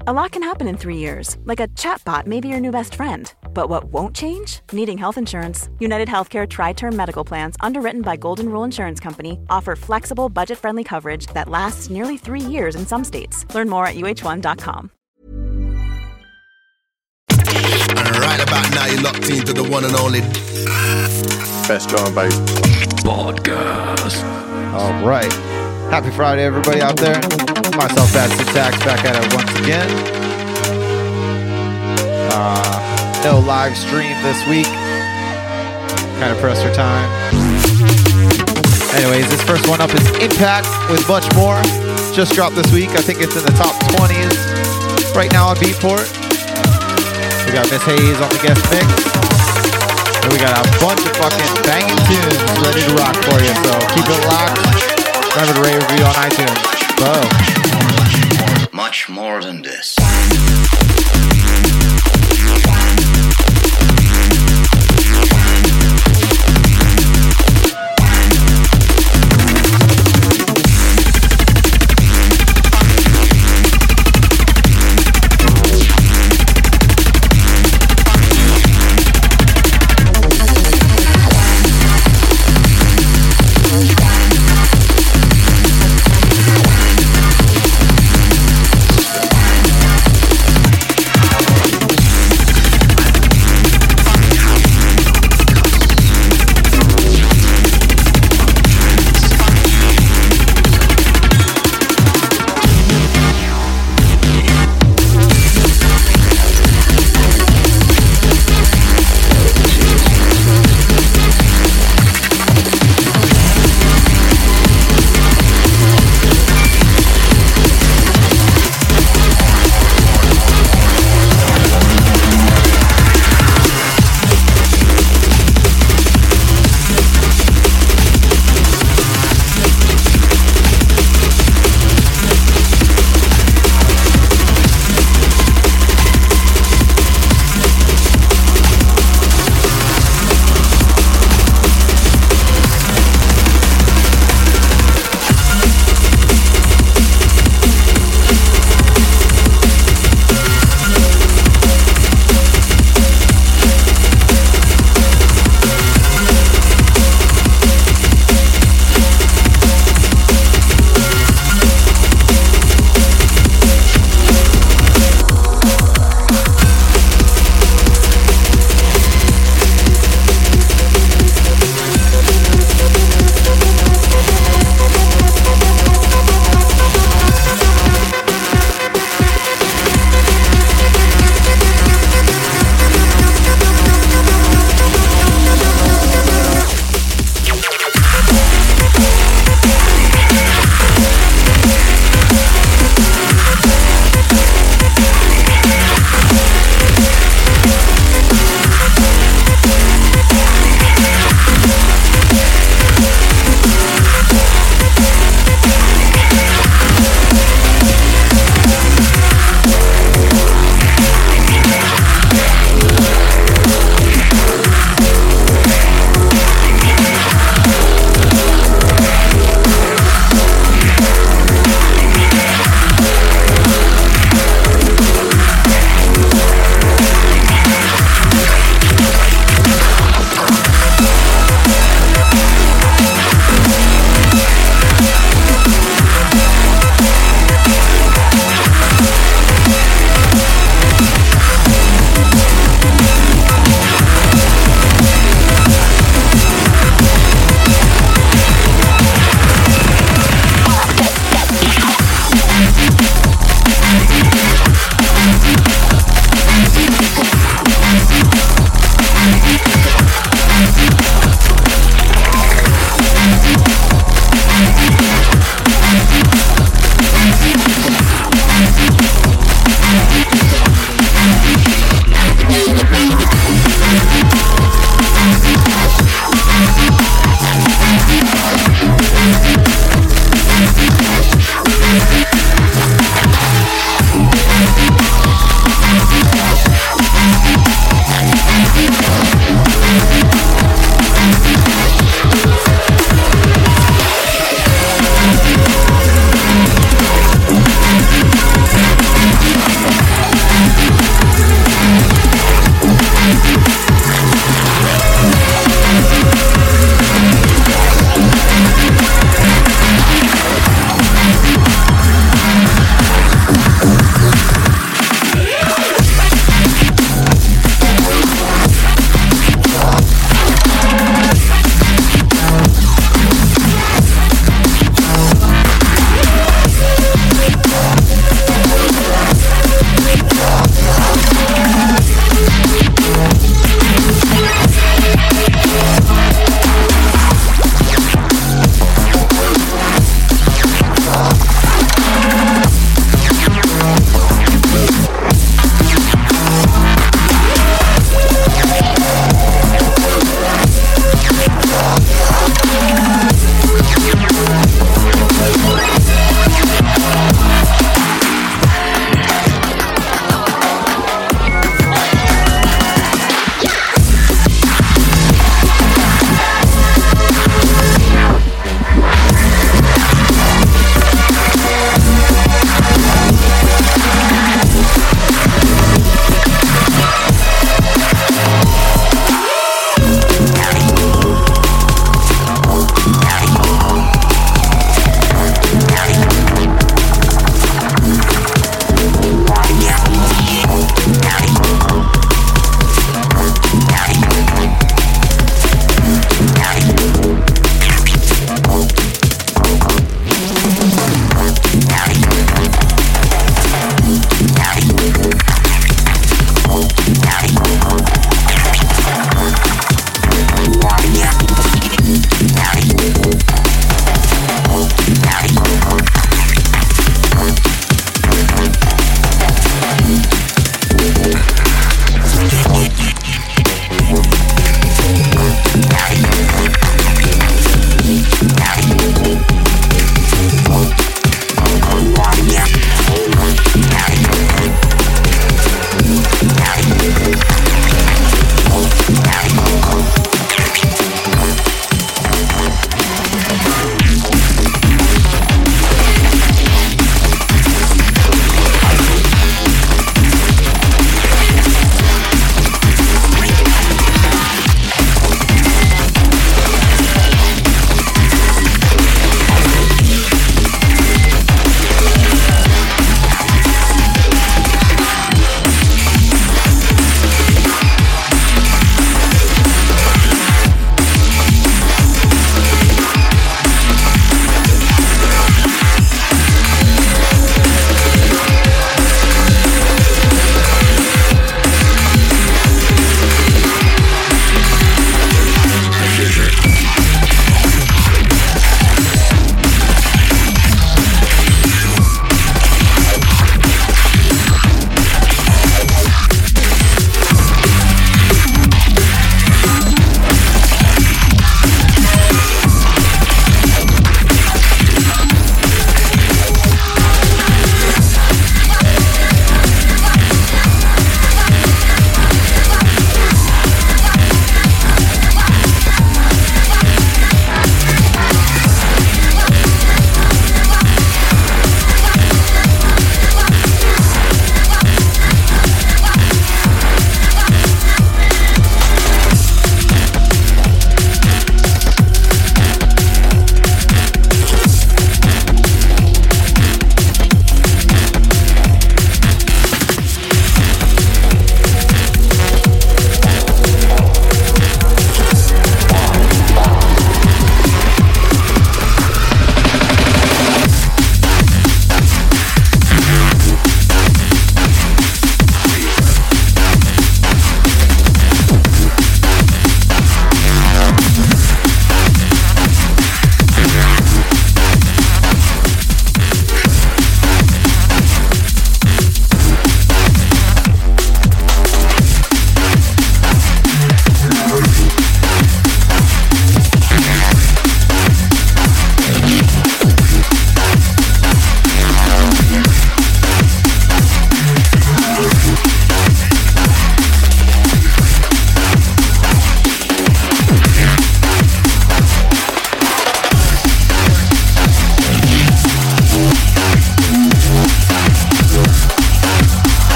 A 0.00 0.12
lot 0.12 0.32
can 0.32 0.42
happen 0.42 0.68
in 0.68 0.76
three 0.76 0.98
years, 0.98 1.38
like 1.44 1.58
a 1.58 1.68
chatbot 1.68 2.26
may 2.26 2.40
be 2.40 2.48
your 2.48 2.60
new 2.60 2.70
best 2.70 2.94
friend. 2.94 3.32
But 3.54 3.68
what 3.70 3.84
won't 3.84 4.14
change? 4.14 4.60
Needing 4.72 4.98
health 4.98 5.16
insurance. 5.16 5.70
United 5.80 6.06
Healthcare 6.08 6.46
Tri 6.48 6.74
Term 6.74 6.94
Medical 6.94 7.24
Plans, 7.24 7.56
underwritten 7.60 8.02
by 8.02 8.16
Golden 8.16 8.48
Rule 8.50 8.64
Insurance 8.64 9.00
Company, 9.00 9.38
offer 9.48 9.74
flexible, 9.74 10.28
budget 10.28 10.58
friendly 10.58 10.84
coverage 10.84 11.26
that 11.28 11.48
lasts 11.48 11.88
nearly 11.90 12.18
three 12.18 12.40
years 12.40 12.76
in 12.76 12.86
some 12.86 13.04
states. 13.04 13.46
Learn 13.54 13.70
more 13.70 13.86
at 13.86 13.94
uhone.com. 13.94 14.90
And 17.30 18.16
right 18.18 18.42
about 18.42 18.70
now, 18.74 18.86
you're 18.86 19.02
locked 19.02 19.30
into 19.30 19.52
the 19.54 19.66
one 19.68 19.84
and 19.84 19.94
only 19.96 20.20
Best 21.66 21.88
drum 21.88 22.06
and 22.06 22.14
bass. 22.14 22.38
Podcast. 23.02 24.22
All 24.72 25.04
right. 25.04 25.55
Happy 25.90 26.10
Friday, 26.10 26.44
everybody 26.44 26.82
out 26.82 26.96
there. 26.96 27.16
Myself, 27.78 28.12
Bad 28.12 28.28
Syntax, 28.34 28.76
back 28.84 29.06
at 29.06 29.14
it 29.16 29.32
once 29.32 29.48
again. 29.62 29.86
Uh, 32.28 33.22
no 33.24 33.38
live 33.38 33.76
stream 33.78 34.12
this 34.26 34.36
week. 34.50 34.66
Kind 36.18 36.34
of 36.34 36.38
pressed 36.42 36.66
for 36.66 36.74
time. 36.74 37.06
Anyways, 38.98 39.30
this 39.30 39.40
first 39.46 39.68
one 39.68 39.80
up 39.80 39.94
is 39.94 40.04
Impact 40.18 40.66
with 40.90 41.06
much 41.08 41.24
more. 41.38 41.62
Just 42.12 42.34
dropped 42.34 42.56
this 42.56 42.70
week. 42.74 42.90
I 42.90 43.00
think 43.00 43.22
it's 43.22 43.36
in 43.38 43.44
the 43.46 43.54
top 43.54 43.78
20s 43.94 45.14
right 45.14 45.30
now 45.32 45.48
on 45.48 45.56
Beatport. 45.56 46.10
We 47.46 47.54
got 47.54 47.70
Miss 47.70 47.84
Hayes 47.86 48.18
on 48.20 48.28
the 48.34 48.40
guest 48.42 48.60
mix. 48.74 48.90
And 50.26 50.32
we 50.34 50.38
got 50.42 50.58
a 50.58 50.66
bunch 50.82 51.00
of 51.06 51.14
fucking 51.14 51.52
banging 51.62 52.00
tunes 52.10 52.42
ready 52.58 52.82
to 52.82 52.92
rock 52.98 53.16
for 53.22 53.38
you. 53.38 53.54
So 53.64 53.72
keep 53.94 54.04
it 54.10 54.26
locked. 54.26 54.65
To 55.36 55.42
rate 55.60 55.74
review 55.74 56.04
on 56.06 56.14
iTunes. 56.14 56.96
Bo. 56.96 58.72
Much 58.74 59.10
more 59.10 59.42
than 59.42 59.60
this. 59.60 59.96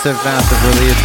Massive, 0.00 0.24
massive 0.24 0.56
release. 0.64 0.96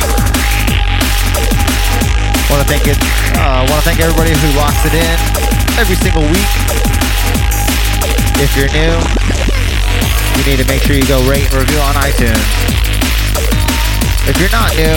Want 2.48 2.64
to 2.64 2.68
thank 2.72 2.88
it. 2.88 2.96
Uh, 3.36 3.68
Want 3.68 3.84
to 3.84 3.88
thank 3.91 4.00
everybody 4.00 4.32
who 4.32 4.48
locks 4.56 4.88
it 4.88 4.96
in 4.96 5.18
every 5.76 6.00
single 6.00 6.24
week. 6.32 6.48
If 8.39 8.56
you're 8.56 8.72
new, 8.72 8.96
you 10.39 10.43
need 10.48 10.64
to 10.64 10.68
make 10.72 10.80
sure 10.88 10.96
you 10.96 11.04
go 11.12 11.20
rate 11.28 11.43
and 11.43 11.60
review 11.60 11.76
on 11.84 12.00
iTunes. 12.08 12.39
If 14.32 14.39
you're 14.39 14.56
not 14.56 14.72
new, 14.80 14.96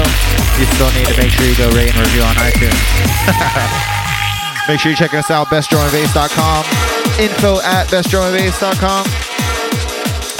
you 0.62 0.64
still 0.78 0.94
need 0.94 1.10
to 1.10 1.18
make 1.18 1.34
sure 1.34 1.50
you 1.50 1.58
go 1.58 1.66
rate 1.74 1.90
and 1.90 1.98
review 1.98 2.22
on 2.22 2.38
iTunes. 2.38 2.78
make 4.70 4.78
sure 4.78 4.94
you 4.94 4.96
check 4.96 5.10
us 5.10 5.28
out, 5.28 5.48
bestdrumandbass.com, 5.50 6.62
info 7.18 7.58
at 7.66 7.90
bestdrumandbass.com. 7.90 9.02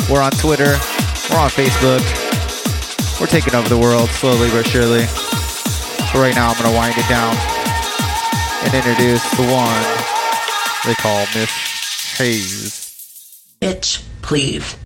We're 0.07 0.23
on 0.23 0.31
Twitter, 0.39 0.79
we're 1.27 1.43
on 1.43 1.51
Facebook. 1.51 2.28
We're 3.21 3.27
taking 3.27 3.55
over 3.55 3.69
the 3.69 3.79
world 3.79 4.09
slowly 4.11 4.49
but 4.51 4.67
surely. 4.67 5.05
But 6.13 6.21
right 6.21 6.35
now, 6.35 6.51
I'm 6.51 6.57
to 6.71 6.77
wind 6.77 6.95
it 6.97 7.09
down 7.09 7.35
and 8.65 8.75
introduce 8.75 9.29
the 9.37 9.43
one 9.53 9.85
they 10.87 10.95
call 10.95 11.27
Miss 11.35 11.51
Hayes. 12.17 13.55
Bitch, 13.61 14.03
please. 14.23 14.77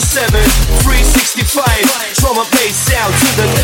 365. 0.00 1.62
From 2.20 2.38
a 2.38 2.44
bass 2.52 2.76
sound 2.76 3.12
to 3.12 3.28
the 3.36 3.59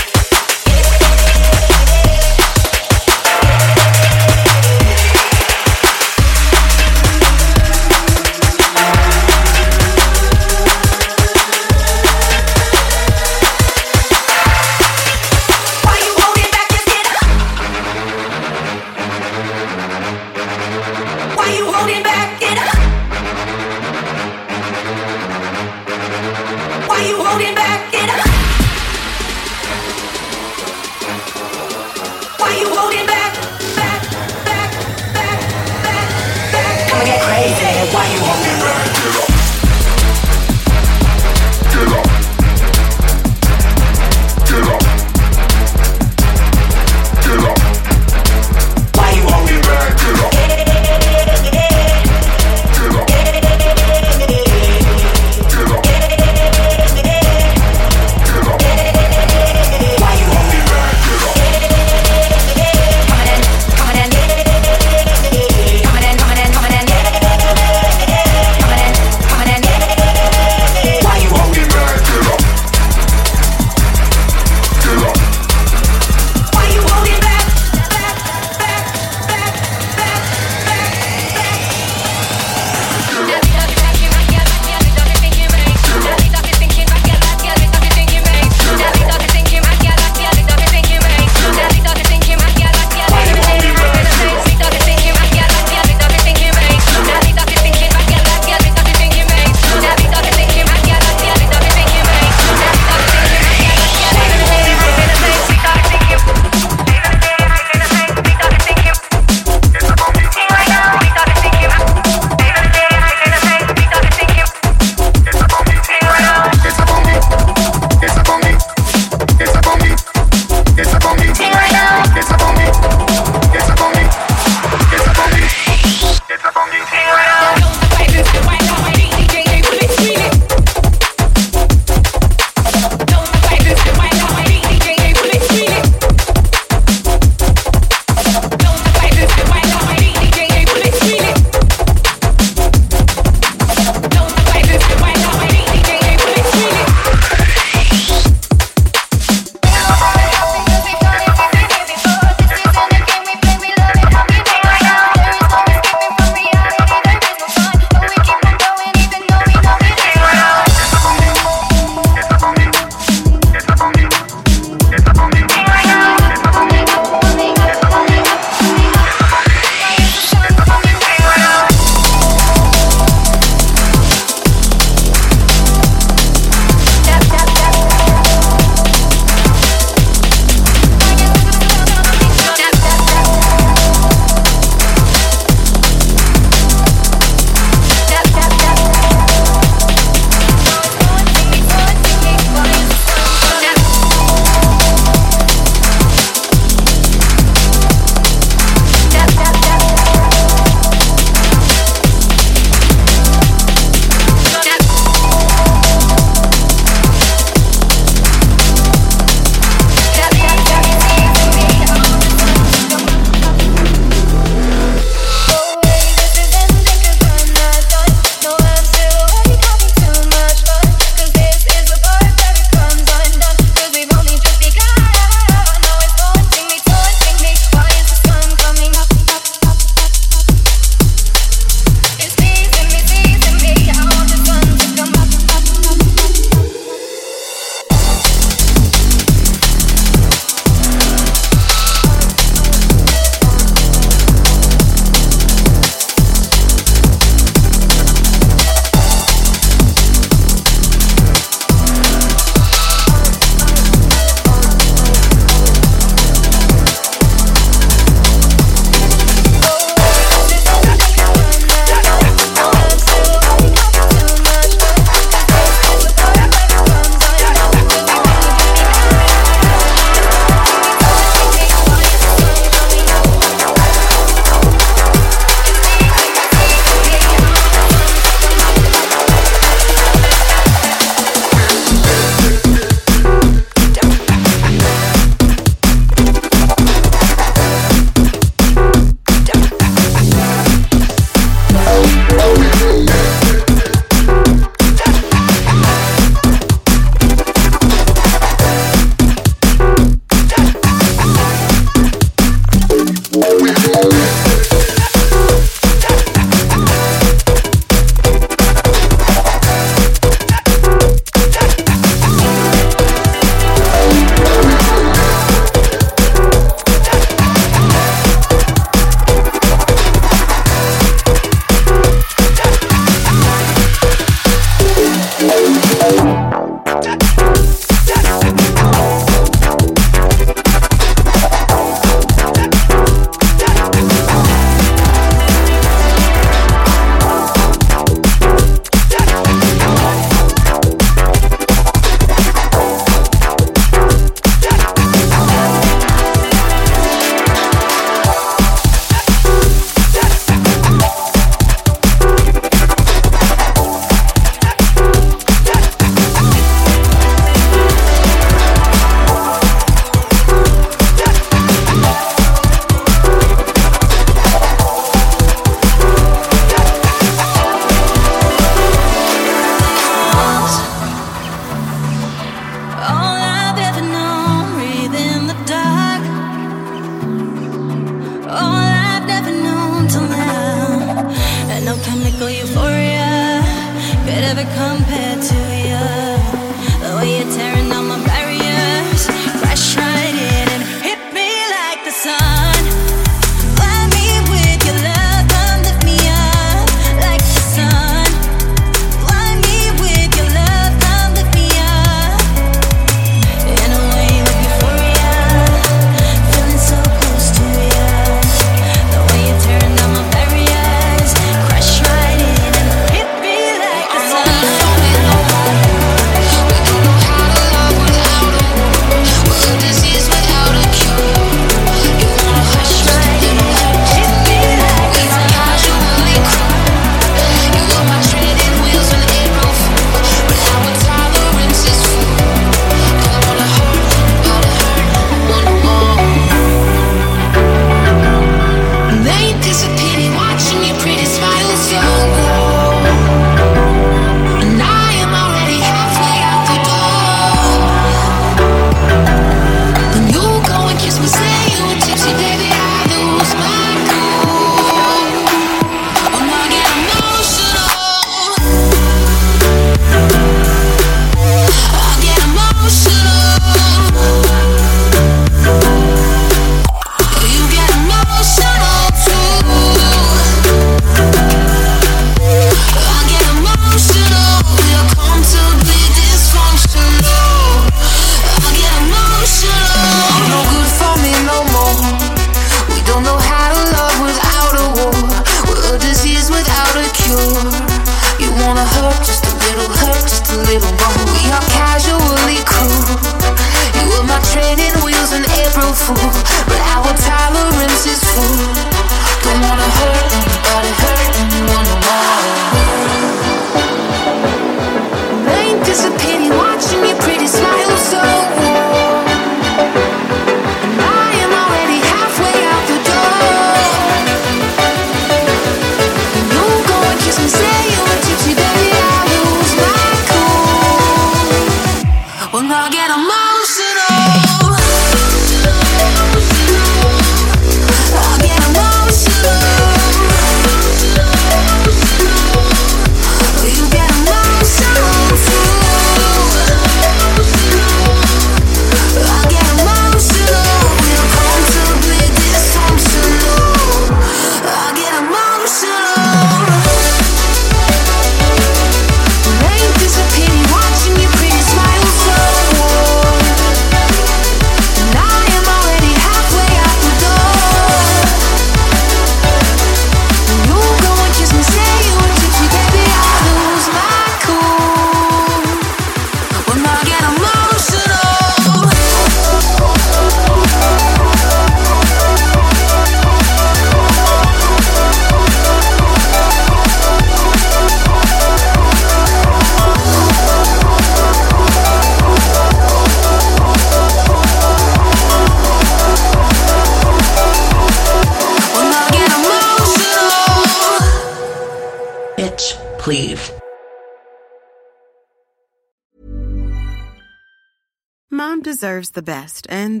the 599.18 599.22
best, 599.22 599.66
and 599.68 600.00